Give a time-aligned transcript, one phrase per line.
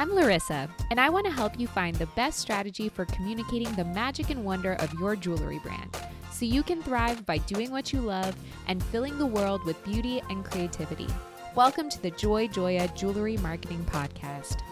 [0.00, 3.84] I'm Larysa, and I want to help you find the best strategy for communicating the
[3.84, 5.94] magic and wonder of your jewelry brand
[6.32, 8.34] so you can thrive by doing what you love
[8.66, 11.06] and filling the world with beauty and creativity.
[11.54, 14.62] Welcome to the Joy Joya Jewelry Marketing Podcast.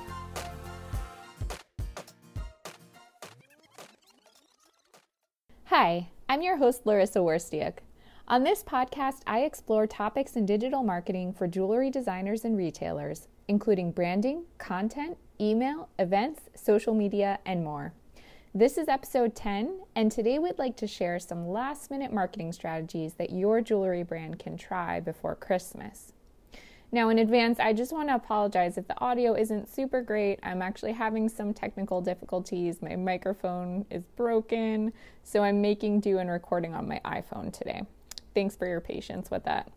[5.65, 7.81] Hi, I'm your host, Larysa Wirstiuk.
[8.29, 13.91] On this podcast, I explore topics in digital marketing for jewelry designers and retailers, including
[13.91, 17.95] branding, content, email, events, social media, and more.
[18.55, 23.15] This is episode 10, and today we'd like to share some last minute marketing strategies
[23.15, 26.13] that your jewelry brand can try before Christmas.
[26.91, 30.39] Now, in advance, I just want to apologize if the audio isn't super great.
[30.43, 32.81] I'm actually having some technical difficulties.
[32.81, 37.83] My microphone is broken, so I'm making do and recording on my iPhone today.
[38.35, 39.71] Thanks for your patience with that.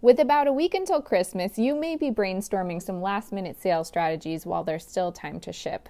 [0.00, 4.44] With about a week until Christmas, you may be brainstorming some last minute sales strategies
[4.44, 5.88] while there's still time to ship.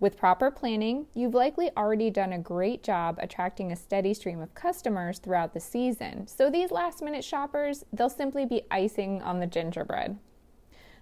[0.00, 4.54] With proper planning, you've likely already done a great job attracting a steady stream of
[4.54, 6.26] customers throughout the season.
[6.26, 10.18] So these last minute shoppers, they'll simply be icing on the gingerbread.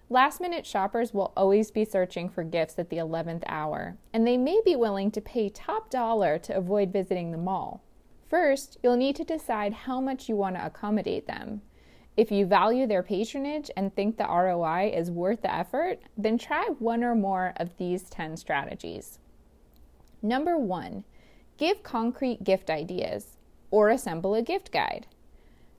[0.09, 4.37] Last minute shoppers will always be searching for gifts at the 11th hour, and they
[4.37, 7.83] may be willing to pay top dollar to avoid visiting the mall.
[8.29, 11.63] First, you'll need to decide how much you want to accommodate them.
[12.17, 16.69] If you value their patronage and think the ROI is worth the effort, then try
[16.79, 19.19] one or more of these 10 strategies.
[20.21, 21.05] Number one,
[21.57, 23.39] give concrete gift ideas
[23.71, 25.07] or assemble a gift guide.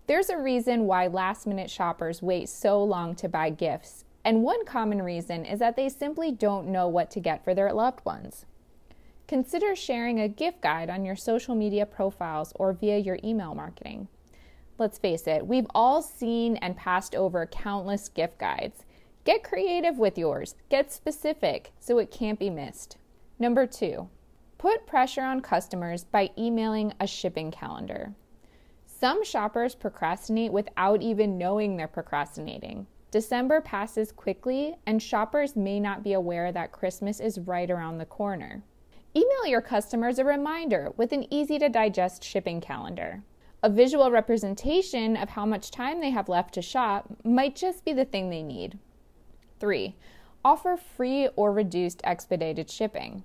[0.07, 4.65] There's a reason why last minute shoppers wait so long to buy gifts, and one
[4.65, 8.45] common reason is that they simply don't know what to get for their loved ones.
[9.27, 14.07] Consider sharing a gift guide on your social media profiles or via your email marketing.
[14.77, 18.85] Let's face it, we've all seen and passed over countless gift guides.
[19.23, 22.97] Get creative with yours, get specific so it can't be missed.
[23.39, 24.09] Number two,
[24.57, 28.13] put pressure on customers by emailing a shipping calendar.
[28.85, 32.87] Some shoppers procrastinate without even knowing they're procrastinating.
[33.11, 38.05] December passes quickly, and shoppers may not be aware that Christmas is right around the
[38.05, 38.63] corner.
[39.15, 43.21] Email your customers a reminder with an easy to digest shipping calendar.
[43.65, 47.93] A visual representation of how much time they have left to shop might just be
[47.93, 48.77] the thing they need.
[49.61, 49.95] 3.
[50.43, 53.23] Offer free or reduced expedited shipping.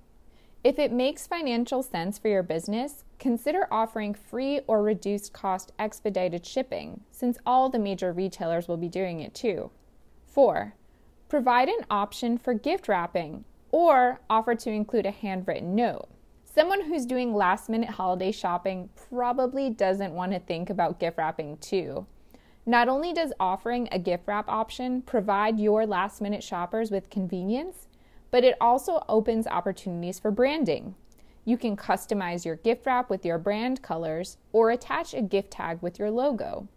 [0.63, 6.45] If it makes financial sense for your business, consider offering free or reduced cost expedited
[6.45, 9.71] shipping, since all the major retailers will be doing it too.
[10.27, 10.73] 4.
[11.27, 16.07] Provide an option for gift wrapping or offer to include a handwritten note.
[16.51, 21.57] Someone who's doing last minute holiday shopping probably doesn't want to think about gift wrapping
[21.57, 22.07] too.
[22.65, 27.87] Not only does offering a gift wrap option provide your last minute shoppers with convenience,
[28.31, 30.95] but it also opens opportunities for branding.
[31.45, 35.77] You can customize your gift wrap with your brand colors or attach a gift tag
[35.83, 36.67] with your logo.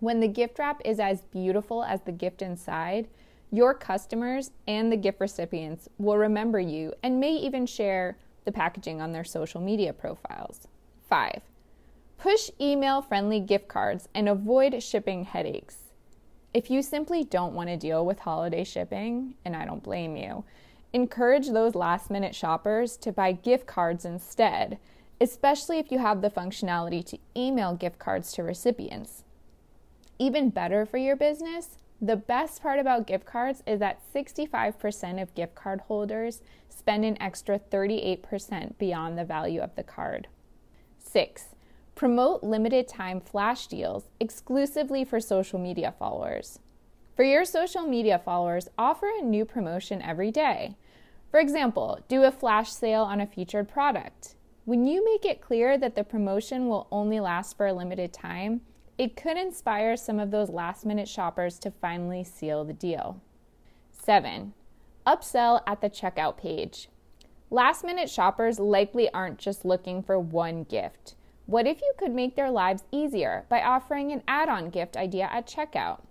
[0.00, 3.06] When the gift wrap is as beautiful as the gift inside,
[3.52, 9.00] your customers and the gift recipients will remember you and may even share the packaging
[9.00, 10.66] on their social media profiles.
[11.08, 11.42] 5.
[12.18, 15.76] Push email friendly gift cards and avoid shipping headaches.
[16.52, 20.44] If you simply don't want to deal with holiday shipping, and I don't blame you,
[20.92, 24.78] encourage those last minute shoppers to buy gift cards instead,
[25.20, 29.22] especially if you have the functionality to email gift cards to recipients.
[30.18, 35.34] Even better for your business, the best part about gift cards is that 65% of
[35.34, 40.28] gift card holders spend an extra 38% beyond the value of the card.
[40.98, 41.48] 6.
[41.94, 46.58] Promote limited time flash deals exclusively for social media followers.
[47.14, 50.76] For your social media followers, offer a new promotion every day.
[51.30, 54.36] For example, do a flash sale on a featured product.
[54.64, 58.62] When you make it clear that the promotion will only last for a limited time,
[59.00, 63.18] it could inspire some of those last minute shoppers to finally seal the deal.
[63.90, 64.52] 7.
[65.06, 66.90] Upsell at the checkout page.
[67.48, 71.14] Last minute shoppers likely aren't just looking for one gift.
[71.46, 75.30] What if you could make their lives easier by offering an add on gift idea
[75.32, 76.02] at checkout?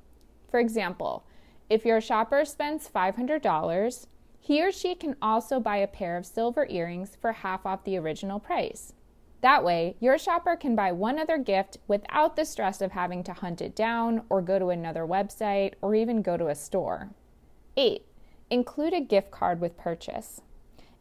[0.50, 1.24] For example,
[1.70, 4.08] if your shopper spends $500,
[4.40, 7.98] he or she can also buy a pair of silver earrings for half off the
[7.98, 8.94] original price.
[9.42, 13.34] That way, your shopper can buy one other gift without the stress of having to
[13.34, 17.12] hunt it down or go to another website or even go to a store.
[17.78, 18.06] 8.
[18.50, 20.42] Include a gift card with purchase.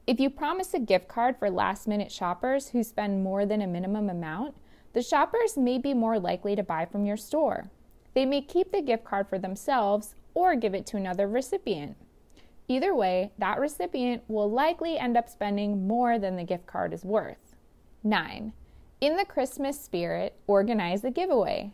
[0.06, 3.67] If you promise a gift card for last minute shoppers who spend more than a
[3.67, 4.55] minimum amount,
[4.93, 7.70] the shoppers may be more likely to buy from your store.
[8.14, 11.96] They may keep the gift card for themselves or give it to another recipient.
[12.69, 17.05] Either way, that recipient will likely end up spending more than the gift card is
[17.05, 17.47] worth.
[18.04, 18.52] 9.
[19.00, 21.72] In the Christmas spirit, organize a giveaway.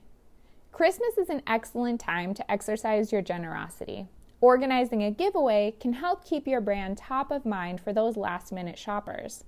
[0.73, 4.07] Christmas is an excellent time to exercise your generosity.
[4.41, 8.79] Organizing a giveaway can help keep your brand top of mind for those last minute
[8.79, 9.45] shoppers.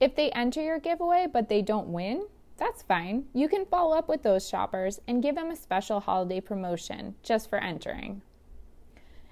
[0.00, 2.26] If they enter your giveaway but they don't win,
[2.56, 3.24] that's fine.
[3.34, 7.48] You can follow up with those shoppers and give them a special holiday promotion just
[7.50, 8.22] for entering.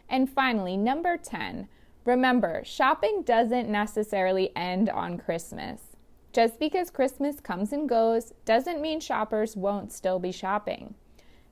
[0.09, 1.69] And finally, number 10,
[2.05, 5.90] remember shopping doesn't necessarily end on Christmas.
[6.33, 10.95] Just because Christmas comes and goes doesn't mean shoppers won't still be shopping.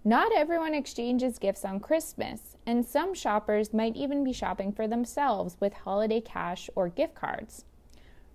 [0.04, 5.56] Not everyone exchanges gifts on Christmas, and some shoppers might even be shopping for themselves
[5.58, 7.64] with holiday cash or gift cards.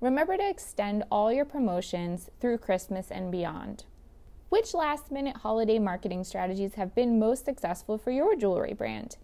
[0.01, 3.85] Remember to extend all your promotions through Christmas and beyond.
[4.49, 9.15] Which last minute holiday marketing strategies have been most successful for your jewelry brand?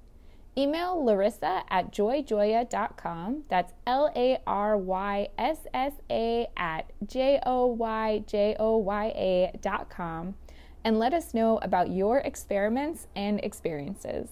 [0.59, 3.43] Email Larysa at joyjoya.com.
[3.47, 9.05] That's L A R Y S S A at J O Y J O Y
[9.15, 10.35] A.com
[10.83, 14.29] and let us know about your experiments and experiences.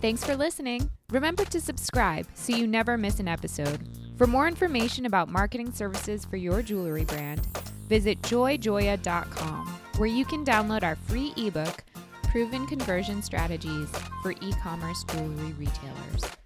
[0.00, 0.90] Thanks for listening.
[1.10, 3.88] Remember to subscribe so you never miss an episode.
[4.16, 7.46] For more information about marketing services for your jewelry brand,
[7.88, 9.66] visit joyjoya.com,
[9.96, 11.84] where you can download our free ebook,
[12.34, 13.88] Proven Conversion Strategies
[14.20, 16.43] for E commerce jewelry retailers.